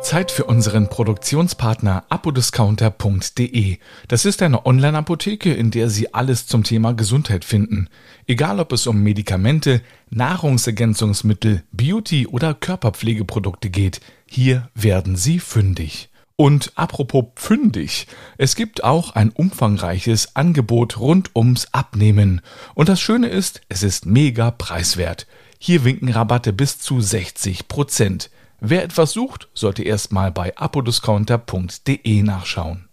Zeit 0.00 0.30
für 0.30 0.44
unseren 0.44 0.88
Produktionspartner 0.88 2.04
apodiscounter.de. 2.08 3.76
Das 4.08 4.24
ist 4.24 4.40
eine 4.40 4.64
Online-Apotheke, 4.64 5.52
in 5.52 5.70
der 5.70 5.90
Sie 5.90 6.14
alles 6.14 6.46
zum 6.46 6.64
Thema 6.64 6.94
Gesundheit 6.94 7.44
finden. 7.44 7.90
Egal 8.26 8.58
ob 8.58 8.72
es 8.72 8.86
um 8.86 9.02
Medikamente, 9.02 9.82
Nahrungsergänzungsmittel, 10.08 11.62
Beauty 11.72 12.26
oder 12.26 12.54
Körperpflegeprodukte 12.54 13.68
geht, 13.68 14.00
hier 14.24 14.70
werden 14.74 15.16
Sie 15.16 15.40
fündig. 15.40 16.08
Und 16.40 16.70
apropos 16.76 17.24
fündig, 17.34 18.06
es 18.36 18.54
gibt 18.54 18.84
auch 18.84 19.16
ein 19.16 19.30
umfangreiches 19.30 20.36
Angebot 20.36 21.00
rund 21.00 21.34
ums 21.34 21.66
Abnehmen. 21.72 22.42
Und 22.76 22.88
das 22.88 23.00
Schöne 23.00 23.26
ist, 23.26 23.60
es 23.68 23.82
ist 23.82 24.06
mega 24.06 24.52
preiswert. 24.52 25.26
Hier 25.58 25.82
winken 25.82 26.10
Rabatte 26.10 26.52
bis 26.52 26.78
zu 26.78 27.00
60 27.00 27.66
Prozent. 27.66 28.30
Wer 28.60 28.84
etwas 28.84 29.10
sucht, 29.10 29.48
sollte 29.52 29.82
erstmal 29.82 30.30
bei 30.30 30.56
apodiscounter.de 30.56 32.22
nachschauen. 32.22 32.88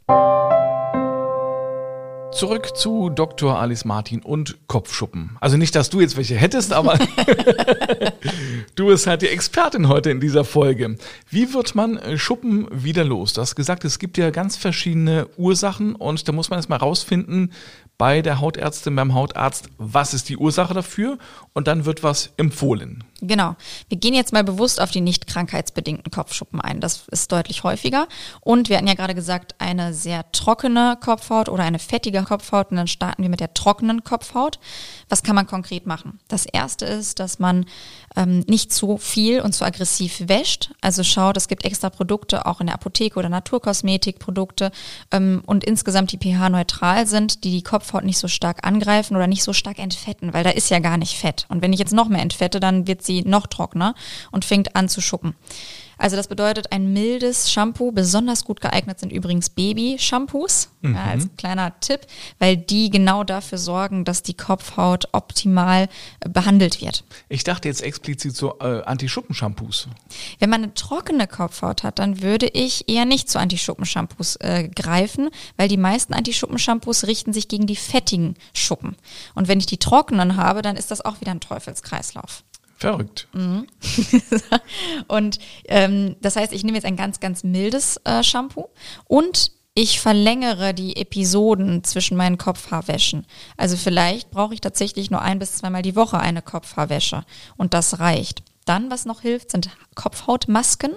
Zurück 2.35 2.75
zu 2.75 3.09
Dr. 3.09 3.57
Alice 3.57 3.85
Martin 3.85 4.21
und 4.21 4.57
Kopfschuppen. 4.67 5.37
Also 5.39 5.55
nicht, 5.55 5.73
dass 5.73 5.89
du 5.89 6.01
jetzt 6.01 6.17
welche 6.17 6.35
hättest, 6.35 6.73
aber 6.73 6.99
du 8.75 8.87
bist 8.87 9.07
halt 9.07 9.21
die 9.21 9.29
Expertin 9.29 9.87
heute 9.87 10.09
in 10.09 10.19
dieser 10.19 10.43
Folge. 10.43 10.97
Wie 11.29 11.53
wird 11.53 11.75
man 11.75 11.95
äh, 11.95 12.17
Schuppen 12.17 12.67
wieder 12.71 13.05
los? 13.05 13.31
Du 13.31 13.39
hast 13.39 13.55
gesagt, 13.55 13.85
es 13.85 13.99
gibt 13.99 14.17
ja 14.17 14.31
ganz 14.31 14.57
verschiedene 14.57 15.29
Ursachen 15.37 15.95
und 15.95 16.27
da 16.27 16.33
muss 16.33 16.49
man 16.49 16.59
erstmal 16.59 16.79
rausfinden, 16.79 17.53
bei 17.97 18.21
der 18.21 18.41
Hautärztin, 18.41 18.95
beim 18.95 19.13
Hautarzt, 19.13 19.69
was 19.77 20.13
ist 20.13 20.29
die 20.29 20.37
Ursache 20.37 20.73
dafür 20.73 21.17
und 21.53 21.67
dann 21.67 21.85
wird 21.85 22.03
was 22.03 22.31
empfohlen. 22.37 23.03
Genau. 23.21 23.55
Wir 23.87 23.97
gehen 23.97 24.13
jetzt 24.13 24.33
mal 24.33 24.43
bewusst 24.43 24.81
auf 24.81 24.91
die 24.91 24.99
nicht 24.99 25.25
krankheitsbedingten 25.25 26.11
Kopfschuppen 26.11 26.59
ein. 26.59 26.81
Das 26.81 27.07
ist 27.09 27.31
deutlich 27.31 27.63
häufiger. 27.63 28.07
Und 28.41 28.67
wir 28.67 28.75
hatten 28.75 28.87
ja 28.87 28.93
gerade 28.93 29.15
gesagt, 29.15 29.55
eine 29.57 29.93
sehr 29.93 30.29
trockene 30.33 30.97
Kopfhaut 31.01 31.47
oder 31.47 31.63
eine 31.63 31.79
fettige 31.79 32.21
Kopfhaut. 32.23 32.71
Und 32.71 32.77
dann 32.77 32.87
starten 32.87 33.23
wir 33.23 33.29
mit 33.29 33.39
der 33.39 33.53
trockenen 33.53 34.03
Kopfhaut. 34.03 34.59
Was 35.07 35.23
kann 35.23 35.35
man 35.35 35.47
konkret 35.47 35.85
machen? 35.85 36.19
Das 36.27 36.45
erste 36.45 36.85
ist, 36.85 37.19
dass 37.19 37.39
man 37.39 37.65
ähm, 38.17 38.43
nicht 38.47 38.73
zu 38.73 38.97
viel 38.97 39.39
und 39.39 39.53
zu 39.53 39.63
aggressiv 39.63 40.27
wäscht. 40.27 40.71
Also 40.81 41.03
schaut, 41.03 41.37
es 41.37 41.47
gibt 41.47 41.63
extra 41.63 41.89
Produkte 41.89 42.45
auch 42.45 42.59
in 42.59 42.67
der 42.67 42.75
Apotheke 42.75 43.17
oder 43.17 43.29
Naturkosmetikprodukte 43.29 44.71
ähm, 45.11 45.41
und 45.45 45.63
insgesamt 45.63 46.11
die 46.11 46.17
pH-neutral 46.17 47.07
sind, 47.07 47.45
die 47.45 47.51
die 47.51 47.63
Kopfhaut 47.63 47.84
nicht 48.03 48.17
so 48.17 48.27
stark 48.27 48.65
angreifen 48.65 49.15
oder 49.15 49.27
nicht 49.27 49.43
so 49.43 49.53
stark 49.53 49.79
entfetten, 49.79 50.33
weil 50.33 50.43
da 50.43 50.49
ist 50.49 50.69
ja 50.69 50.79
gar 50.79 50.97
nicht 50.97 51.17
Fett. 51.17 51.45
Und 51.49 51.61
wenn 51.61 51.73
ich 51.73 51.79
jetzt 51.79 51.93
noch 51.93 52.09
mehr 52.09 52.21
entfette, 52.21 52.59
dann 52.59 52.87
wird 52.87 53.03
sie 53.03 53.23
noch 53.23 53.47
trockener 53.47 53.95
und 54.31 54.45
fängt 54.45 54.75
an 54.75 54.89
zu 54.89 55.01
schuppen. 55.01 55.35
Also 55.97 56.15
das 56.15 56.27
bedeutet 56.27 56.71
ein 56.71 56.93
mildes 56.93 57.51
Shampoo. 57.51 57.91
Besonders 57.91 58.45
gut 58.45 58.61
geeignet 58.61 58.99
sind 58.99 59.11
übrigens 59.11 59.49
Baby-Shampoos, 59.49 60.69
mhm. 60.81 60.95
ja, 60.95 61.03
als 61.03 61.29
kleiner 61.37 61.79
Tipp, 61.79 62.01
weil 62.39 62.57
die 62.57 62.89
genau 62.89 63.23
dafür 63.23 63.57
sorgen, 63.57 64.05
dass 64.05 64.23
die 64.23 64.35
Kopfhaut 64.35 65.09
optimal 65.11 65.87
äh, 66.19 66.29
behandelt 66.29 66.81
wird. 66.81 67.03
Ich 67.29 67.43
dachte 67.43 67.67
jetzt 67.67 67.81
explizit 67.81 68.35
so 68.35 68.59
äh, 68.59 68.81
Anti-Schuppen-Shampoos. 68.83 69.87
Wenn 70.39 70.49
man 70.49 70.63
eine 70.63 70.73
trockene 70.73 71.27
Kopfhaut 71.27 71.83
hat, 71.83 71.99
dann 71.99 72.21
würde 72.21 72.47
ich 72.47 72.89
eher 72.89 73.05
nicht 73.05 73.29
zu 73.29 73.39
Anti-Schuppen-Shampoos 73.39 74.37
äh, 74.37 74.69
greifen, 74.69 75.29
weil 75.57 75.67
die 75.67 75.77
meisten 75.77 76.13
Anti-Schuppen-Shampoos 76.13 77.07
richten 77.07 77.33
sich 77.33 77.47
gegen 77.47 77.67
die 77.67 77.75
fettigen 77.75 78.35
Schuppen. 78.53 78.95
Und 79.33 79.47
wenn 79.47 79.59
ich 79.59 79.65
die 79.65 79.77
trockenen 79.77 80.37
habe, 80.37 80.61
dann 80.61 80.75
ist 80.75 80.91
das 80.91 81.03
auch 81.03 81.21
wieder 81.21 81.31
ein 81.31 81.39
Teufelskreislauf. 81.39 82.43
Verrückt. 82.77 83.27
Mhm. 83.33 83.67
und 85.07 85.39
ähm, 85.65 86.15
das 86.21 86.35
heißt, 86.35 86.51
ich 86.51 86.63
nehme 86.63 86.77
jetzt 86.77 86.85
ein 86.85 86.97
ganz, 86.97 87.19
ganz 87.19 87.43
mildes 87.43 87.97
äh, 88.03 88.21
Shampoo 88.21 88.67
und 89.05 89.51
ich 89.75 89.99
verlängere 89.99 90.73
die 90.73 90.95
Episoden 90.95 91.83
zwischen 91.83 92.15
meinen 92.15 92.37
Kopfhaarwäschen. 92.37 93.25
Also 93.57 93.75
vielleicht 93.75 94.31
brauche 94.31 94.53
ich 94.53 94.61
tatsächlich 94.61 95.11
nur 95.11 95.21
ein 95.21 95.37
bis 95.37 95.55
zweimal 95.55 95.81
die 95.81 95.97
Woche 95.97 96.19
eine 96.19 96.41
Kopfhaarwäsche 96.41 97.25
und 97.57 97.73
das 97.73 97.99
reicht. 97.99 98.41
Dann, 98.65 98.89
was 98.89 99.05
noch 99.05 99.21
hilft, 99.21 99.51
sind 99.51 99.69
Kopfhautmasken, 99.93 100.93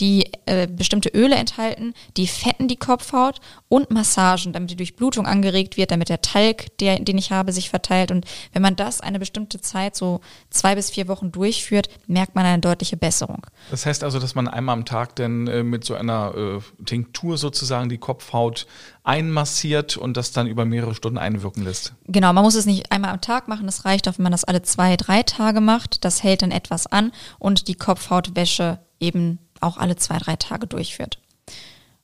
die 0.00 0.32
äh, 0.46 0.66
bestimmte 0.66 1.08
Öle 1.10 1.36
enthalten, 1.36 1.94
die 2.16 2.26
fetten 2.26 2.66
die 2.66 2.76
Kopfhaut 2.76 3.40
und 3.68 3.90
Massagen, 3.90 4.52
damit 4.52 4.70
die 4.70 4.76
Durchblutung 4.76 5.24
angeregt 5.24 5.76
wird, 5.76 5.92
damit 5.92 6.08
der 6.08 6.20
Talg, 6.20 6.76
der, 6.78 6.98
den 6.98 7.16
ich 7.16 7.30
habe, 7.30 7.52
sich 7.52 7.70
verteilt. 7.70 8.10
Und 8.10 8.26
wenn 8.52 8.62
man 8.62 8.76
das 8.76 9.00
eine 9.00 9.18
bestimmte 9.18 9.60
Zeit, 9.60 9.94
so 9.94 10.20
zwei 10.50 10.74
bis 10.74 10.90
vier 10.90 11.08
Wochen 11.08 11.30
durchführt, 11.30 11.88
merkt 12.06 12.34
man 12.34 12.44
eine 12.44 12.60
deutliche 12.60 12.96
Besserung. 12.96 13.46
Das 13.70 13.86
heißt 13.86 14.04
also, 14.04 14.18
dass 14.18 14.34
man 14.34 14.48
einmal 14.48 14.74
am 14.74 14.84
Tag 14.84 15.16
dann 15.16 15.46
äh, 15.46 15.62
mit 15.62 15.84
so 15.84 15.94
einer 15.94 16.34
äh, 16.36 16.84
Tinktur 16.84 17.38
sozusagen 17.38 17.88
die 17.88 17.98
Kopfhaut 17.98 18.66
einmassiert 19.04 19.96
und 19.96 20.16
das 20.16 20.32
dann 20.32 20.46
über 20.46 20.64
mehrere 20.64 20.94
Stunden 20.94 21.18
einwirken 21.18 21.62
lässt. 21.62 21.92
Genau, 22.06 22.32
man 22.32 22.42
muss 22.42 22.54
es 22.54 22.66
nicht 22.66 22.90
einmal 22.90 23.10
am 23.10 23.20
Tag 23.20 23.48
machen, 23.48 23.68
es 23.68 23.84
reicht 23.84 24.08
auch, 24.08 24.18
wenn 24.18 24.24
man 24.24 24.32
das 24.32 24.44
alle 24.44 24.62
zwei, 24.62 24.96
drei 24.96 25.22
Tage 25.22 25.60
macht. 25.60 26.04
Das 26.04 26.22
hält 26.22 26.42
dann 26.42 26.50
etwas 26.50 26.86
an 26.86 27.12
und 27.38 27.68
die 27.68 27.74
Kopfhautwäsche 27.74 28.80
eben 28.98 29.38
auch 29.60 29.76
alle 29.76 29.96
zwei, 29.96 30.18
drei 30.18 30.36
Tage 30.36 30.66
durchführt. 30.66 31.18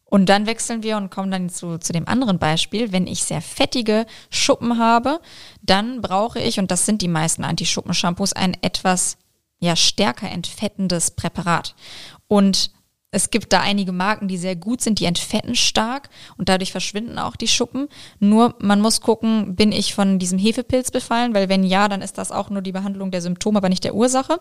Und 0.04 0.28
dann 0.28 0.46
wechseln 0.46 0.82
wir 0.82 0.96
und 0.96 1.10
kommen 1.10 1.30
dann 1.30 1.48
zu, 1.48 1.78
zu 1.78 1.92
dem 1.92 2.06
anderen 2.08 2.38
Beispiel. 2.38 2.92
Wenn 2.92 3.06
ich 3.06 3.22
sehr 3.22 3.40
fettige 3.40 4.06
Schuppen 4.28 4.78
habe, 4.78 5.20
dann 5.62 6.00
brauche 6.02 6.40
ich, 6.40 6.58
und 6.58 6.70
das 6.70 6.84
sind 6.84 7.00
die 7.00 7.08
meisten 7.08 7.44
Anti-Schuppen-Shampoos, 7.44 8.32
ein 8.32 8.56
etwas 8.60 9.16
ja, 9.60 9.76
stärker 9.76 10.28
entfettendes 10.28 11.12
Präparat. 11.12 11.76
Und 12.26 12.72
es 13.12 13.30
gibt 13.30 13.52
da 13.52 13.60
einige 13.60 13.92
Marken, 13.92 14.28
die 14.28 14.36
sehr 14.36 14.56
gut 14.56 14.80
sind, 14.80 15.00
die 15.00 15.04
entfetten 15.04 15.56
stark 15.56 16.10
und 16.36 16.48
dadurch 16.48 16.72
verschwinden 16.72 17.18
auch 17.18 17.36
die 17.36 17.48
Schuppen. 17.48 17.88
Nur 18.20 18.54
man 18.60 18.80
muss 18.80 19.00
gucken, 19.00 19.56
bin 19.56 19.72
ich 19.72 19.94
von 19.94 20.18
diesem 20.18 20.38
Hefepilz 20.38 20.90
befallen, 20.90 21.34
weil 21.34 21.48
wenn 21.48 21.64
ja, 21.64 21.88
dann 21.88 22.02
ist 22.02 22.18
das 22.18 22.30
auch 22.30 22.50
nur 22.50 22.62
die 22.62 22.72
Behandlung 22.72 23.10
der 23.10 23.22
Symptome, 23.22 23.58
aber 23.58 23.68
nicht 23.68 23.84
der 23.84 23.94
Ursache. 23.94 24.40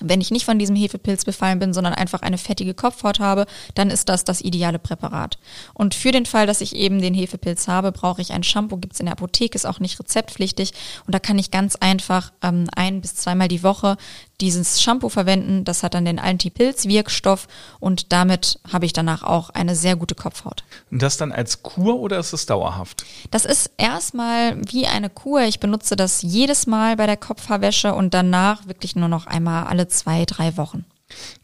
Wenn 0.00 0.20
ich 0.20 0.30
nicht 0.30 0.44
von 0.44 0.58
diesem 0.58 0.74
Hefepilz 0.74 1.24
befallen 1.24 1.58
bin, 1.58 1.74
sondern 1.74 1.92
einfach 1.92 2.22
eine 2.22 2.38
fettige 2.38 2.74
Kopfhaut 2.74 3.20
habe, 3.20 3.46
dann 3.74 3.90
ist 3.90 4.08
das 4.08 4.24
das 4.24 4.40
ideale 4.40 4.78
Präparat. 4.78 5.38
Und 5.74 5.94
für 5.94 6.10
den 6.10 6.26
Fall, 6.26 6.46
dass 6.46 6.60
ich 6.60 6.74
eben 6.74 7.00
den 7.00 7.14
Hefepilz 7.14 7.68
habe, 7.68 7.92
brauche 7.92 8.22
ich 8.22 8.32
ein 8.32 8.42
Shampoo, 8.42 8.78
gibt's 8.78 9.00
in 9.00 9.06
der 9.06 9.12
Apotheke, 9.12 9.54
ist 9.54 9.66
auch 9.66 9.80
nicht 9.80 10.00
rezeptpflichtig. 10.00 10.72
Und 11.06 11.14
da 11.14 11.18
kann 11.18 11.38
ich 11.38 11.50
ganz 11.50 11.76
einfach 11.76 12.32
ähm, 12.42 12.66
ein 12.74 13.00
bis 13.00 13.14
zweimal 13.14 13.48
die 13.48 13.62
Woche 13.62 13.96
dieses 14.40 14.82
Shampoo 14.82 15.08
verwenden. 15.08 15.64
Das 15.64 15.82
hat 15.82 15.94
dann 15.94 16.04
den 16.04 16.18
Anti-Pilz-Wirkstoff 16.18 17.46
und 17.80 18.12
damit 18.12 18.58
habe 18.72 18.86
ich 18.86 18.92
danach 18.92 19.22
auch 19.22 19.50
eine 19.50 19.76
sehr 19.76 19.96
gute 19.96 20.14
Kopfhaut. 20.14 20.64
Und 20.90 21.02
das 21.02 21.16
dann 21.16 21.32
als 21.32 21.62
Kur 21.62 22.00
oder 22.00 22.18
ist 22.18 22.32
es 22.32 22.46
dauerhaft? 22.46 23.04
Das 23.30 23.44
ist 23.44 23.70
erstmal 23.76 24.60
wie 24.70 24.86
eine 24.86 25.10
Kur. 25.10 25.42
Ich 25.42 25.60
benutze 25.60 25.96
das 25.96 26.22
jedes 26.22 26.66
Mal 26.66 26.96
bei 26.96 27.06
der 27.06 27.16
Kopfhaarwäsche 27.16 27.94
und 27.94 28.14
danach 28.14 28.66
wirklich 28.66 28.96
nur 28.96 29.08
noch 29.08 29.26
einmal 29.26 29.66
alle 29.66 29.88
zwei, 29.88 30.24
drei 30.24 30.56
Wochen. 30.56 30.84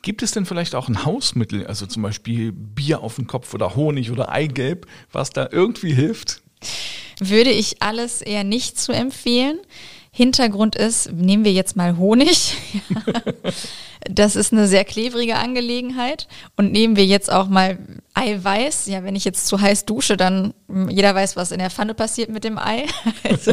Gibt 0.03 0.23
es 0.23 0.31
denn 0.31 0.47
vielleicht 0.47 0.75
auch 0.75 0.89
ein 0.89 1.05
Hausmittel, 1.05 1.67
also 1.67 1.87
zum 1.87 2.03
Beispiel 2.03 2.53
Bier 2.53 3.01
auf 3.01 3.17
den 3.17 3.27
Kopf 3.27 3.53
oder 3.55 3.77
Honig 3.77 4.11
oder 4.11 4.31
Eigelb, 4.31 4.87
was 5.13 5.31
da 5.31 5.49
irgendwie 5.51 5.93
hilft? 5.93 6.43
Würde 7.21 7.51
ich 7.51 7.83
alles 7.83 8.23
eher 8.23 8.45
nicht 8.45 8.79
zu 8.79 8.93
empfehlen. 8.93 9.59
Hintergrund 10.11 10.77
ist, 10.77 11.13
nehmen 11.13 11.45
wir 11.45 11.53
jetzt 11.53 11.77
mal 11.77 11.97
Honig. 11.97 12.57
das 14.11 14.37
ist 14.37 14.53
eine 14.53 14.67
sehr 14.67 14.85
klebrige 14.85 15.37
Angelegenheit. 15.37 16.29
Und 16.57 16.73
nehmen 16.73 16.97
wir 16.97 17.07
jetzt 17.07 17.31
auch 17.33 17.49
mal 17.49 17.79
Eiweiß, 18.15 18.87
ja, 18.87 19.05
wenn 19.05 19.15
ich 19.15 19.25
jetzt 19.25 19.47
zu 19.47 19.61
heiß 19.61 19.85
dusche, 19.85 20.17
dann 20.17 20.53
hm, 20.69 20.89
jeder 20.91 21.15
weiß, 21.15 21.37
was 21.37 21.53
in 21.53 21.61
der 21.61 21.71
Pfanne 21.71 21.95
passiert 21.95 22.31
mit 22.31 22.45
dem 22.45 22.59
Ei. 22.59 22.87
Also, 23.29 23.53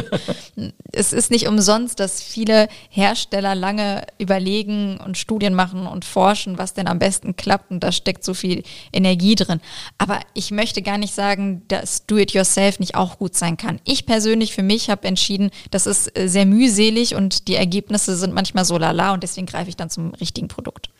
es 0.92 1.12
ist 1.12 1.30
nicht 1.30 1.46
umsonst, 1.48 2.00
dass 2.00 2.22
viele 2.22 2.68
Hersteller 2.88 3.54
lange 3.54 4.06
überlegen 4.18 4.98
und 4.98 5.18
Studien 5.18 5.54
machen 5.54 5.86
und 5.86 6.04
forschen, 6.04 6.56
was 6.56 6.72
denn 6.72 6.88
am 6.88 6.98
besten 6.98 7.36
klappt 7.36 7.70
und 7.70 7.80
da 7.80 7.92
steckt 7.92 8.24
so 8.24 8.32
viel 8.32 8.62
Energie 8.92 9.34
drin. 9.34 9.60
Aber 9.98 10.20
ich 10.34 10.50
möchte 10.50 10.82
gar 10.82 10.98
nicht 10.98 11.14
sagen, 11.14 11.62
dass 11.68 12.06
Do-it-yourself 12.06 12.80
nicht 12.80 12.94
auch 12.94 13.18
gut 13.18 13.34
sein 13.34 13.56
kann. 13.56 13.80
Ich 13.84 14.06
persönlich 14.06 14.54
für 14.54 14.62
mich 14.62 14.88
habe 14.88 15.06
entschieden, 15.06 15.50
das 15.70 15.86
ist 15.86 16.16
äh, 16.18 16.28
sehr 16.28 16.45
mühselig 16.48 17.14
und 17.14 17.48
die 17.48 17.54
Ergebnisse 17.54 18.16
sind 18.16 18.34
manchmal 18.34 18.64
so 18.64 18.78
lala 18.78 19.12
und 19.12 19.22
deswegen 19.22 19.46
greife 19.46 19.68
ich 19.68 19.76
dann 19.76 19.90
zum 19.90 20.14
richtigen 20.14 20.48
Produkt. 20.48 20.90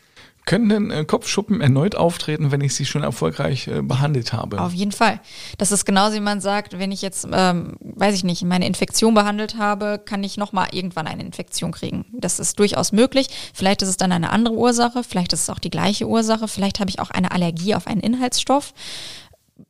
Können 0.46 0.68
denn 0.68 0.90
äh, 0.92 1.04
Kopfschuppen 1.04 1.60
erneut 1.60 1.96
auftreten, 1.96 2.52
wenn 2.52 2.60
ich 2.60 2.72
sie 2.72 2.84
schon 2.84 3.02
erfolgreich 3.02 3.66
äh, 3.66 3.82
behandelt 3.82 4.32
habe? 4.32 4.60
Auf 4.60 4.72
jeden 4.72 4.92
Fall. 4.92 5.20
Das 5.58 5.72
ist 5.72 5.84
genauso, 5.84 6.14
wie 6.14 6.20
man 6.20 6.40
sagt, 6.40 6.78
wenn 6.78 6.92
ich 6.92 7.02
jetzt, 7.02 7.26
ähm, 7.32 7.76
weiß 7.80 8.14
ich 8.14 8.22
nicht, 8.22 8.44
meine 8.44 8.64
Infektion 8.68 9.12
behandelt 9.12 9.58
habe, 9.58 10.00
kann 10.02 10.22
ich 10.22 10.36
nochmal 10.36 10.68
irgendwann 10.70 11.08
eine 11.08 11.24
Infektion 11.24 11.72
kriegen. 11.72 12.04
Das 12.12 12.38
ist 12.38 12.60
durchaus 12.60 12.92
möglich. 12.92 13.26
Vielleicht 13.54 13.82
ist 13.82 13.88
es 13.88 13.96
dann 13.96 14.12
eine 14.12 14.30
andere 14.30 14.54
Ursache, 14.54 15.02
vielleicht 15.02 15.32
ist 15.32 15.42
es 15.42 15.50
auch 15.50 15.58
die 15.58 15.70
gleiche 15.70 16.06
Ursache, 16.06 16.46
vielleicht 16.46 16.78
habe 16.78 16.90
ich 16.90 17.00
auch 17.00 17.10
eine 17.10 17.32
Allergie 17.32 17.74
auf 17.74 17.88
einen 17.88 18.00
Inhaltsstoff 18.00 18.72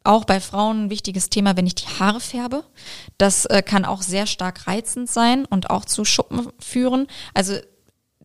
auch 0.05 0.25
bei 0.25 0.41
Frauen 0.41 0.85
ein 0.85 0.91
wichtiges 0.91 1.31
Thema, 1.31 1.57
wenn 1.57 1.67
ich 1.67 1.75
die 1.75 1.87
Haare 1.87 2.21
färbe. 2.21 2.65
Das 3.19 3.45
äh, 3.47 3.63
kann 3.63 3.85
auch 3.85 4.03
sehr 4.03 4.27
stark 4.27 4.67
reizend 4.67 5.11
sein 5.11 5.45
und 5.45 5.71
auch 5.71 5.85
zu 5.85 6.05
Schuppen 6.05 6.49
führen. 6.59 7.07
Also 7.35 7.55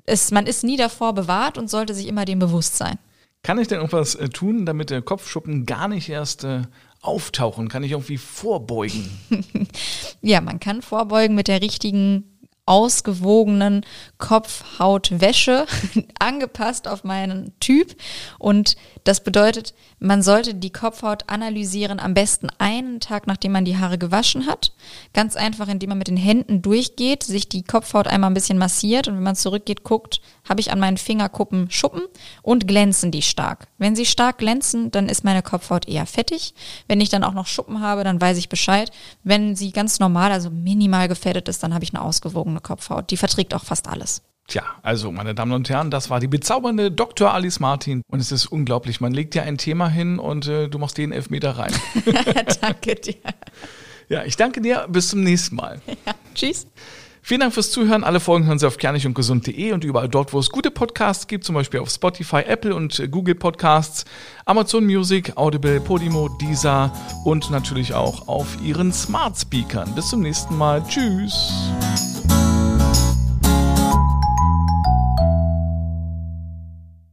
es, 0.05 0.31
man 0.31 0.47
ist 0.47 0.63
nie 0.63 0.77
davor 0.77 1.13
bewahrt 1.13 1.57
und 1.57 1.69
sollte 1.69 1.93
sich 1.93 2.07
immer 2.07 2.25
dem 2.25 2.39
bewusst 2.39 2.77
sein. 2.77 2.97
Kann 3.43 3.57
ich 3.57 3.67
denn 3.67 3.77
irgendwas 3.77 4.15
äh, 4.15 4.29
tun, 4.29 4.65
damit 4.65 4.89
der 4.89 5.01
Kopfschuppen 5.01 5.65
gar 5.65 5.87
nicht 5.87 6.09
erst 6.09 6.43
äh, 6.43 6.63
auftauchen? 7.01 7.69
Kann 7.69 7.83
ich 7.83 7.91
irgendwie 7.91 8.17
vorbeugen? 8.17 9.09
ja, 10.21 10.41
man 10.41 10.59
kann 10.59 10.81
vorbeugen 10.81 11.35
mit 11.35 11.47
der 11.47 11.61
richtigen 11.61 12.31
ausgewogenen 12.67 13.85
Kopfhautwäsche, 14.19 15.65
angepasst 16.19 16.87
auf 16.87 17.03
meinen 17.03 17.57
Typ. 17.59 17.95
Und 18.37 18.75
das 19.03 19.23
bedeutet, 19.23 19.73
man 19.99 20.21
sollte 20.21 20.53
die 20.53 20.71
Kopfhaut 20.71 21.23
analysieren, 21.27 21.99
am 21.99 22.13
besten 22.13 22.49
einen 22.59 22.99
Tag, 22.99 23.25
nachdem 23.25 23.51
man 23.51 23.65
die 23.65 23.77
Haare 23.77 23.97
gewaschen 23.97 24.45
hat. 24.45 24.73
Ganz 25.13 25.35
einfach, 25.35 25.67
indem 25.67 25.89
man 25.89 25.97
mit 25.97 26.07
den 26.07 26.17
Händen 26.17 26.61
durchgeht, 26.61 27.23
sich 27.23 27.49
die 27.49 27.63
Kopfhaut 27.63 28.07
einmal 28.07 28.29
ein 28.29 28.35
bisschen 28.35 28.59
massiert 28.59 29.07
und 29.07 29.15
wenn 29.15 29.23
man 29.23 29.35
zurückgeht, 29.35 29.83
guckt, 29.83 30.21
habe 30.47 30.61
ich 30.61 30.71
an 30.71 30.79
meinen 30.79 30.97
Fingerkuppen 30.97 31.71
Schuppen 31.71 32.03
und 32.43 32.67
glänzen 32.67 33.11
die 33.11 33.21
stark. 33.21 33.67
Wenn 33.77 33.95
sie 33.95 34.05
stark 34.05 34.37
glänzen, 34.37 34.91
dann 34.91 35.09
ist 35.09 35.23
meine 35.23 35.41
Kopfhaut 35.41 35.87
eher 35.87 36.05
fettig. 36.05 36.53
Wenn 36.87 37.01
ich 37.01 37.09
dann 37.09 37.23
auch 37.23 37.33
noch 37.33 37.47
Schuppen 37.47 37.81
habe, 37.81 38.03
dann 38.03 38.21
weiß 38.21 38.37
ich 38.37 38.49
Bescheid. 38.49 38.91
Wenn 39.23 39.55
sie 39.55 39.71
ganz 39.71 39.99
normal, 39.99 40.31
also 40.31 40.49
minimal 40.49 41.07
gefettet 41.07 41.49
ist, 41.49 41.63
dann 41.63 41.73
habe 41.73 41.83
ich 41.83 41.93
eine 41.93 42.03
ausgewogene 42.03 42.61
Kopfhaut. 42.61 43.09
Die 43.09 43.17
verträgt 43.17 43.53
auch 43.53 43.63
fast 43.63 43.87
alles. 43.87 44.21
Tja, 44.51 44.63
also 44.83 45.13
meine 45.13 45.33
Damen 45.33 45.53
und 45.53 45.69
Herren, 45.69 45.91
das 45.91 46.09
war 46.09 46.19
die 46.19 46.27
bezaubernde 46.27 46.91
Dr. 46.91 47.33
Alice 47.33 47.61
Martin. 47.61 48.01
Und 48.09 48.19
es 48.19 48.33
ist 48.33 48.47
unglaublich, 48.47 48.99
man 48.99 49.13
legt 49.13 49.33
dir 49.33 49.43
ein 49.43 49.57
Thema 49.57 49.87
hin 49.87 50.19
und 50.19 50.45
äh, 50.45 50.67
du 50.67 50.77
machst 50.77 50.97
den 50.97 51.13
Elfmeter 51.13 51.51
rein. 51.51 51.71
danke 52.61 52.95
dir. 52.95 53.15
Ja, 54.09 54.25
ich 54.25 54.35
danke 54.35 54.59
dir. 54.59 54.87
Bis 54.89 55.07
zum 55.07 55.23
nächsten 55.23 55.55
Mal. 55.55 55.81
Ja, 56.05 56.15
tschüss. 56.35 56.67
Vielen 57.21 57.39
Dank 57.39 57.53
fürs 57.53 57.71
Zuhören. 57.71 58.03
Alle 58.03 58.19
Folgen 58.19 58.45
hören 58.45 58.59
Sie 58.59 58.67
auf 58.67 58.77
kernigundgesund.de 58.77 59.71
und 59.71 59.85
überall 59.85 60.09
dort, 60.09 60.33
wo 60.33 60.39
es 60.39 60.49
gute 60.49 60.69
Podcasts 60.69 61.27
gibt, 61.27 61.45
zum 61.45 61.55
Beispiel 61.55 61.79
auf 61.79 61.89
Spotify, 61.89 62.41
Apple 62.45 62.75
und 62.75 62.99
äh, 62.99 63.07
Google 63.07 63.35
Podcasts, 63.35 64.03
Amazon 64.43 64.85
Music, 64.85 65.37
Audible, 65.37 65.79
Podimo, 65.79 66.27
Deezer 66.27 66.91
und 67.23 67.51
natürlich 67.51 67.93
auch 67.93 68.27
auf 68.27 68.57
Ihren 68.61 68.91
Smart 68.91 69.39
Speakern. 69.39 69.95
Bis 69.95 70.09
zum 70.09 70.19
nächsten 70.19 70.57
Mal. 70.57 70.83
Tschüss. 70.89 71.53